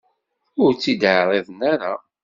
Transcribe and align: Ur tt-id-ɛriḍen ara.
Ur 0.63 0.71
tt-id-ɛriḍen 0.73 1.59
ara. 1.71 1.93